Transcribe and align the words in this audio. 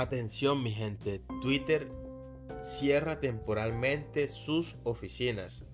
Atención 0.00 0.62
mi 0.62 0.72
gente, 0.72 1.20
Twitter 1.42 1.92
cierra 2.62 3.20
temporalmente 3.20 4.30
sus 4.30 4.76
oficinas. 4.82 5.66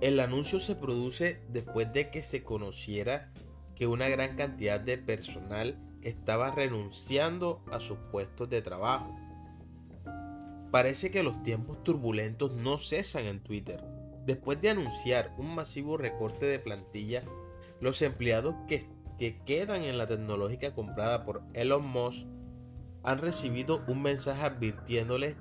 El 0.00 0.20
anuncio 0.20 0.60
se 0.60 0.76
produce 0.76 1.42
después 1.48 1.92
de 1.92 2.10
que 2.10 2.22
se 2.22 2.44
conociera 2.44 3.32
que 3.74 3.88
una 3.88 4.08
gran 4.08 4.36
cantidad 4.36 4.78
de 4.78 4.98
personal 4.98 5.76
estaba 6.00 6.52
renunciando 6.52 7.64
a 7.72 7.80
sus 7.80 7.98
puestos 8.12 8.48
de 8.50 8.62
trabajo. 8.62 9.12
Parece 10.70 11.10
que 11.10 11.24
los 11.24 11.42
tiempos 11.42 11.82
turbulentos 11.82 12.52
no 12.52 12.78
cesan 12.78 13.24
en 13.24 13.40
Twitter. 13.40 13.82
Después 14.26 14.62
de 14.62 14.70
anunciar 14.70 15.34
un 15.38 15.56
masivo 15.56 15.96
recorte 15.96 16.46
de 16.46 16.60
plantilla, 16.60 17.22
los 17.80 18.00
empleados 18.00 18.54
que, 18.68 18.86
que 19.18 19.42
quedan 19.42 19.82
en 19.82 19.98
la 19.98 20.06
tecnológica 20.06 20.72
comprada 20.72 21.24
por 21.24 21.42
Elon 21.54 21.84
Musk 21.84 22.28
han 23.02 23.18
recibido 23.18 23.82
un 23.86 24.02
mensaje 24.02 24.42
advirtiéndoles 24.42 25.36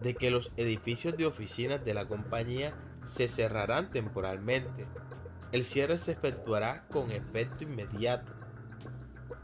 de 0.00 0.14
que 0.14 0.30
los 0.30 0.52
edificios 0.56 1.16
de 1.16 1.26
oficinas 1.26 1.84
de 1.84 1.94
la 1.94 2.06
compañía 2.06 2.74
se 3.02 3.28
cerrarán 3.28 3.90
temporalmente. 3.90 4.86
El 5.52 5.64
cierre 5.64 5.98
se 5.98 6.12
efectuará 6.12 6.86
con 6.88 7.10
efecto 7.10 7.64
inmediato. 7.64 8.32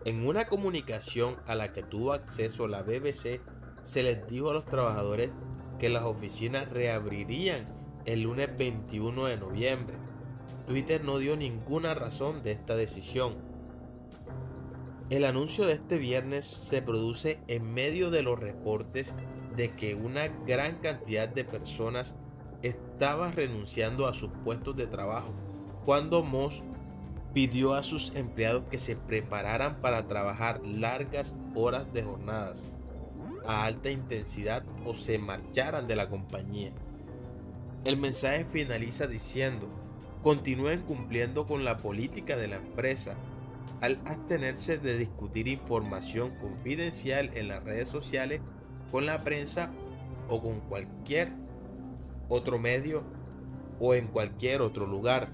En 0.05 0.27
una 0.27 0.47
comunicación 0.47 1.37
a 1.47 1.55
la 1.55 1.73
que 1.73 1.83
tuvo 1.83 2.13
acceso 2.13 2.67
la 2.67 2.83
BBC, 2.83 3.41
se 3.83 4.03
les 4.03 4.27
dijo 4.27 4.51
a 4.51 4.55
los 4.55 4.65
trabajadores 4.65 5.31
que 5.79 5.89
las 5.89 6.05
oficinas 6.05 6.69
reabrirían 6.71 7.69
el 8.05 8.23
lunes 8.23 8.57
21 8.57 9.27
de 9.27 9.37
noviembre. 9.37 9.97
Twitter 10.67 11.03
no 11.05 11.19
dio 11.19 11.37
ninguna 11.37 11.95
razón 11.95 12.43
de 12.43 12.53
esta 12.53 12.75
decisión. 12.75 13.37
El 15.11 15.25
anuncio 15.25 15.65
de 15.65 15.73
este 15.73 15.97
viernes 15.97 16.45
se 16.45 16.83
produce 16.83 17.41
en 17.49 17.73
medio 17.73 18.11
de 18.11 18.21
los 18.21 18.39
reportes 18.39 19.15
de 19.57 19.71
que 19.71 19.95
una 19.95 20.29
gran 20.47 20.77
cantidad 20.81 21.27
de 21.27 21.45
personas 21.45 22.15
estaba 22.63 23.31
renunciando 23.31 24.07
a 24.07 24.13
sus 24.13 24.31
puestos 24.45 24.77
de 24.77 24.87
trabajo 24.87 25.33
cuando 25.87 26.23
Moss 26.23 26.63
pidió 27.33 27.73
a 27.73 27.83
sus 27.83 28.15
empleados 28.17 28.65
que 28.71 28.79
se 28.79 28.97
prepararan 28.97 29.81
para 29.81 30.07
trabajar 30.07 30.61
largas 30.67 31.35
horas 31.55 31.91
de 31.95 32.03
jornadas 32.03 32.65
a 33.47 33.65
alta 33.65 33.91
intensidad 33.91 34.63
o 34.85 34.93
se 34.95 35.19
marcharan 35.19 35.87
de 35.87 35.97
la 35.97 36.11
compañía. 36.11 36.73
El 37.87 37.97
mensaje 37.97 38.45
finaliza 38.45 39.07
diciendo, 39.07 39.71
continúen 40.21 40.83
cumpliendo 40.83 41.47
con 41.47 41.65
la 41.65 41.79
política 41.79 42.37
de 42.37 42.49
la 42.49 42.57
empresa 42.57 43.17
al 43.81 44.01
abstenerse 44.07 44.79
de 44.79 44.97
discutir 44.99 45.49
información 45.49 46.37
confidencial 46.37 47.31
en 47.35 47.49
las 47.49 47.63
redes 47.65 47.89
sociales 47.89 48.41
con 48.91 49.07
la 49.07 49.23
prensa 49.23 49.71
o 50.29 50.43
con 50.43 50.61
cualquier 50.61 51.33
otro 52.29 52.59
medio 52.59 53.05
o 53.81 53.95
en 53.95 54.09
cualquier 54.09 54.63
otro 54.63 54.87
lugar. 54.87 55.31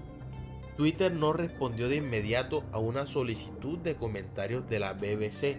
Twitter 0.77 1.13
no 1.13 1.33
respondió 1.33 1.87
de 1.87 1.97
inmediato 1.97 2.63
a 2.71 2.79
una 2.79 3.05
solicitud 3.05 3.79
de 3.79 3.95
comentarios 3.95 4.67
de 4.69 4.79
la 4.79 4.93
BBC, 4.93 5.57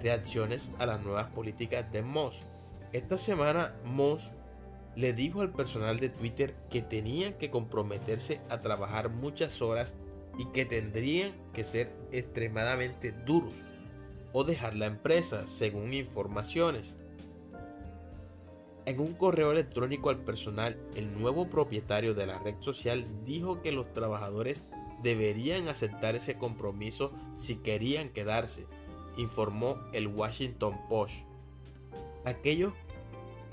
reacciones 0.00 0.70
a 0.78 0.86
las 0.86 1.02
nuevas 1.02 1.30
políticas 1.30 1.90
de 1.90 2.02
Moss. 2.02 2.44
Esta 2.92 3.18
semana 3.18 3.74
Moss 3.84 4.30
le 4.94 5.12
dijo 5.12 5.40
al 5.40 5.52
personal 5.52 5.98
de 5.98 6.08
Twitter 6.08 6.54
que 6.70 6.82
tenían 6.82 7.34
que 7.34 7.50
comprometerse 7.50 8.40
a 8.48 8.60
trabajar 8.60 9.10
muchas 9.10 9.60
horas 9.60 9.96
y 10.38 10.46
que 10.46 10.64
tendrían 10.64 11.32
que 11.52 11.64
ser 11.64 11.94
extremadamente 12.12 13.12
duros 13.12 13.64
o 14.32 14.44
dejar 14.44 14.74
la 14.74 14.86
empresa, 14.86 15.46
según 15.46 15.94
informaciones. 15.94 16.94
En 18.86 19.00
un 19.00 19.14
correo 19.14 19.52
electrónico 19.52 20.10
al 20.10 20.24
personal, 20.24 20.76
el 20.94 21.16
nuevo 21.18 21.48
propietario 21.48 22.14
de 22.14 22.26
la 22.26 22.38
red 22.38 22.56
social 22.60 23.06
dijo 23.24 23.62
que 23.62 23.72
los 23.72 23.92
trabajadores 23.92 24.62
deberían 25.02 25.68
aceptar 25.68 26.16
ese 26.16 26.36
compromiso 26.36 27.12
si 27.36 27.56
querían 27.56 28.10
quedarse, 28.10 28.66
informó 29.16 29.78
el 29.92 30.08
Washington 30.08 30.78
Post. 30.88 31.26
Aquellos 32.24 32.74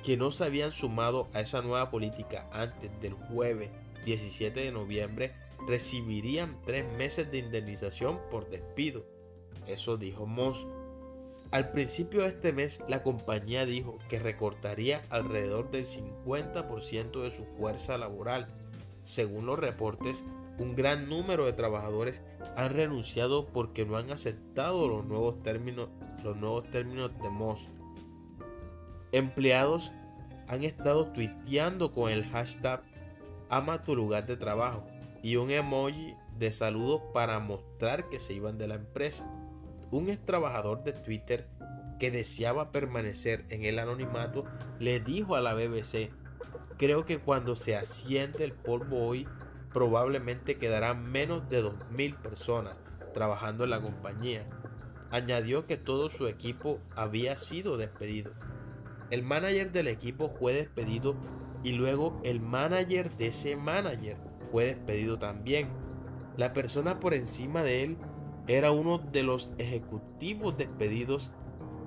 que 0.03 0.17
no 0.17 0.31
se 0.31 0.45
habían 0.45 0.71
sumado 0.71 1.29
a 1.33 1.41
esa 1.41 1.61
nueva 1.61 1.91
política 1.91 2.49
antes 2.51 2.91
del 2.99 3.13
jueves 3.13 3.69
17 4.05 4.59
de 4.59 4.71
noviembre 4.71 5.33
recibirían 5.67 6.57
tres 6.65 6.85
meses 6.97 7.31
de 7.31 7.39
indemnización 7.39 8.19
por 8.29 8.49
despido. 8.49 9.05
Eso 9.67 9.97
dijo 9.97 10.25
Moss. 10.25 10.67
Al 11.51 11.71
principio 11.71 12.21
de 12.21 12.29
este 12.29 12.53
mes, 12.53 12.81
la 12.87 13.03
compañía 13.03 13.65
dijo 13.65 13.97
que 14.07 14.19
recortaría 14.19 15.01
alrededor 15.09 15.69
del 15.69 15.85
50% 15.85 17.21
de 17.23 17.31
su 17.31 17.43
fuerza 17.57 17.97
laboral. 17.97 18.47
Según 19.03 19.45
los 19.45 19.59
reportes, 19.59 20.23
un 20.57 20.75
gran 20.75 21.09
número 21.09 21.45
de 21.45 21.53
trabajadores 21.53 22.21
han 22.55 22.73
renunciado 22.73 23.47
porque 23.47 23.85
no 23.85 23.97
han 23.97 24.11
aceptado 24.11 24.87
los 24.87 25.05
nuevos 25.05 25.41
términos, 25.43 25.89
los 26.23 26.37
nuevos 26.37 26.69
términos 26.71 27.11
de 27.21 27.29
Moss. 27.29 27.67
Empleados 29.11 29.91
han 30.47 30.63
estado 30.63 31.07
tuiteando 31.07 31.91
con 31.91 32.11
el 32.11 32.25
hashtag 32.25 32.81
ama 33.49 33.83
tu 33.83 33.95
lugar 33.95 34.25
de 34.25 34.37
trabajo 34.37 34.85
y 35.21 35.35
un 35.35 35.51
emoji 35.51 36.15
de 36.37 36.51
saludo 36.51 37.11
para 37.13 37.39
mostrar 37.39 38.09
que 38.09 38.19
se 38.19 38.33
iban 38.33 38.57
de 38.57 38.67
la 38.67 38.75
empresa 38.75 39.25
un 39.91 40.09
ex 40.09 40.25
trabajador 40.25 40.83
de 40.83 40.93
Twitter 40.93 41.47
que 41.99 42.11
deseaba 42.11 42.71
permanecer 42.71 43.45
en 43.49 43.65
el 43.65 43.77
anonimato 43.77 44.45
le 44.79 44.99
dijo 44.99 45.35
a 45.35 45.41
la 45.41 45.53
BBC, 45.53 46.09
creo 46.77 47.05
que 47.05 47.19
cuando 47.19 47.55
se 47.55 47.75
asiente 47.75 48.43
el 48.43 48.53
polvo 48.53 49.05
hoy 49.05 49.27
probablemente 49.71 50.57
quedarán 50.57 51.11
menos 51.11 51.47
de 51.49 51.63
2.000 51.63 52.17
personas 52.21 52.75
trabajando 53.13 53.65
en 53.65 53.69
la 53.69 53.81
compañía. 53.81 54.47
Añadió 55.11 55.67
que 55.67 55.77
todo 55.77 56.09
su 56.09 56.27
equipo 56.27 56.79
había 56.95 57.37
sido 57.37 57.77
despedido. 57.77 58.31
El 59.09 59.23
manager 59.23 59.71
del 59.71 59.89
equipo 59.89 60.29
fue 60.29 60.53
despedido 60.53 61.15
y 61.63 61.73
luego 61.73 62.19
el 62.23 62.39
manager 62.39 63.15
de 63.17 63.27
ese 63.27 63.57
manager 63.57 64.17
fue 64.51 64.65
despedido 64.65 65.17
también. 65.17 65.69
La 66.37 66.53
persona 66.53 66.99
por 66.99 67.13
encima 67.13 67.63
de 67.63 67.83
él 67.83 67.97
era 68.47 68.71
uno 68.71 68.99
de 68.99 69.23
los 69.23 69.49
ejecutivos 69.57 70.57
despedidos 70.57 71.31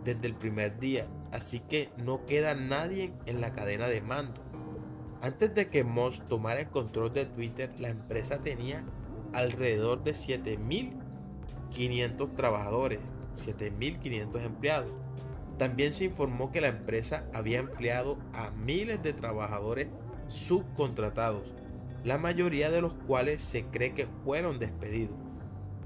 desde 0.04 0.26
el 0.26 0.34
primer 0.34 0.78
día, 0.78 1.06
así 1.32 1.60
que 1.60 1.88
no 1.96 2.26
queda 2.26 2.54
nadie 2.54 3.14
en 3.26 3.40
la 3.40 3.52
cadena 3.52 3.88
de 3.88 4.02
mando. 4.02 4.42
Antes 5.22 5.54
de 5.54 5.68
que 5.68 5.84
Moss 5.84 6.28
tomara 6.28 6.60
el 6.60 6.68
control 6.68 7.10
de 7.12 7.24
Twitter, 7.24 7.72
la 7.78 7.88
empresa 7.88 8.42
tenía 8.42 8.84
alrededor 9.32 10.04
de 10.04 10.12
7.500 10.12 12.34
trabajadores, 12.34 13.00
7.500 13.36 14.44
empleados. 14.44 14.92
También 15.58 15.94
se 15.94 16.04
informó 16.04 16.52
que 16.52 16.60
la 16.60 16.68
empresa 16.68 17.24
había 17.32 17.60
empleado 17.60 18.18
a 18.34 18.50
miles 18.50 19.02
de 19.02 19.14
trabajadores 19.14 19.88
subcontratados, 20.28 21.54
la 22.04 22.18
mayoría 22.18 22.70
de 22.70 22.82
los 22.82 22.94
cuales 22.94 23.42
se 23.42 23.64
cree 23.64 23.94
que 23.94 24.06
fueron 24.24 24.58
despedidos. 24.58 25.16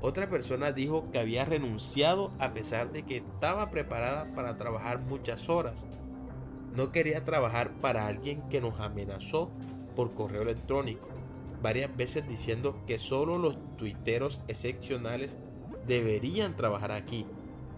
Otra 0.00 0.28
persona 0.28 0.72
dijo 0.72 1.10
que 1.10 1.18
había 1.18 1.44
renunciado 1.44 2.32
a 2.38 2.52
pesar 2.52 2.92
de 2.92 3.04
que 3.04 3.18
estaba 3.18 3.70
preparada 3.70 4.32
para 4.34 4.56
trabajar 4.56 5.00
muchas 5.00 5.48
horas. 5.48 5.86
No 6.74 6.92
quería 6.92 7.24
trabajar 7.24 7.72
para 7.78 8.06
alguien 8.06 8.42
que 8.48 8.60
nos 8.60 8.80
amenazó 8.80 9.50
por 9.96 10.14
correo 10.14 10.42
electrónico, 10.42 11.08
varias 11.62 11.96
veces 11.96 12.28
diciendo 12.28 12.82
que 12.86 12.98
solo 12.98 13.38
los 13.38 13.58
tuiteros 13.76 14.42
excepcionales 14.48 15.38
deberían 15.86 16.54
trabajar 16.54 16.92
aquí, 16.92 17.26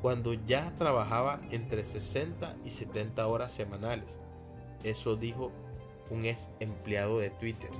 cuando 0.02 0.32
ya 0.32 0.74
trabajaba 0.78 1.40
entre 1.50 1.84
60 1.84 2.56
y 2.64 2.70
70 2.70 3.26
horas 3.26 3.52
semanales. 3.52 4.18
Eso 4.82 5.16
dijo 5.16 5.52
un 6.10 6.24
ex 6.24 6.50
empleado 6.58 7.18
de 7.18 7.30
Twitter. 7.30 7.70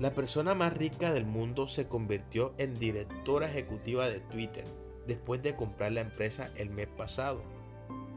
La 0.00 0.14
persona 0.14 0.54
más 0.54 0.74
rica 0.74 1.12
del 1.12 1.26
mundo 1.26 1.68
se 1.68 1.86
convirtió 1.86 2.54
en 2.56 2.78
directora 2.78 3.50
ejecutiva 3.50 4.08
de 4.08 4.20
Twitter 4.20 4.64
después 5.06 5.42
de 5.42 5.54
comprar 5.54 5.92
la 5.92 6.00
empresa 6.00 6.50
el 6.56 6.70
mes 6.70 6.88
pasado 6.88 7.42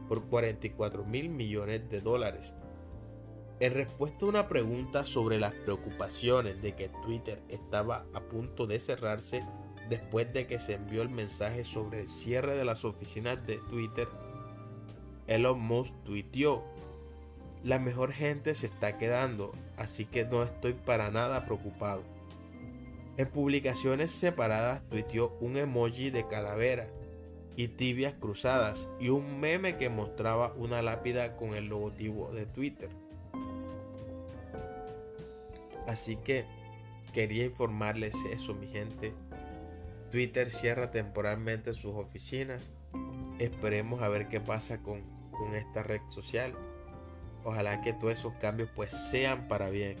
por 0.08 0.24
44 0.24 1.04
mil 1.04 1.28
millones 1.28 1.90
de 1.90 2.00
dólares. 2.00 2.54
En 3.60 3.74
respuesta 3.74 4.24
a 4.24 4.28
una 4.30 4.48
pregunta 4.48 5.04
sobre 5.04 5.38
las 5.38 5.52
preocupaciones 5.52 6.62
de 6.62 6.74
que 6.74 6.88
Twitter 7.04 7.42
estaba 7.50 8.06
a 8.14 8.20
punto 8.20 8.66
de 8.66 8.80
cerrarse 8.80 9.44
después 9.90 10.32
de 10.32 10.46
que 10.46 10.58
se 10.58 10.76
envió 10.76 11.02
el 11.02 11.10
mensaje 11.10 11.66
sobre 11.66 12.00
el 12.00 12.08
cierre 12.08 12.56
de 12.56 12.64
las 12.64 12.86
oficinas 12.86 13.46
de 13.46 13.58
Twitter, 13.68 14.08
Elon 15.26 15.60
Musk 15.60 15.94
tuiteó 16.04 16.64
la 17.64 17.78
mejor 17.78 18.12
gente 18.12 18.54
se 18.54 18.66
está 18.66 18.98
quedando, 18.98 19.50
así 19.78 20.04
que 20.04 20.26
no 20.26 20.42
estoy 20.42 20.74
para 20.74 21.10
nada 21.10 21.46
preocupado. 21.46 22.02
En 23.16 23.26
publicaciones 23.26 24.10
separadas 24.10 24.82
tuiteó 24.90 25.34
un 25.40 25.56
emoji 25.56 26.10
de 26.10 26.28
calavera 26.28 26.88
y 27.56 27.68
tibias 27.68 28.12
cruzadas 28.12 28.90
y 29.00 29.08
un 29.08 29.40
meme 29.40 29.78
que 29.78 29.88
mostraba 29.88 30.52
una 30.58 30.82
lápida 30.82 31.36
con 31.36 31.54
el 31.54 31.68
logotipo 31.68 32.30
de 32.32 32.44
Twitter. 32.44 32.90
Así 35.86 36.16
que 36.16 36.44
quería 37.14 37.46
informarles 37.46 38.14
eso, 38.30 38.54
mi 38.54 38.66
gente. 38.66 39.14
Twitter 40.10 40.50
cierra 40.50 40.90
temporalmente 40.90 41.72
sus 41.72 41.94
oficinas. 41.94 42.72
Esperemos 43.38 44.02
a 44.02 44.08
ver 44.08 44.28
qué 44.28 44.40
pasa 44.40 44.82
con, 44.82 45.00
con 45.30 45.54
esta 45.54 45.82
red 45.82 46.02
social. 46.08 46.54
Ojalá 47.44 47.82
que 47.82 47.92
todos 47.92 48.14
esos 48.14 48.32
cambios 48.34 48.70
pues 48.74 48.92
sean 48.92 49.46
para 49.48 49.68
bien. 49.68 49.96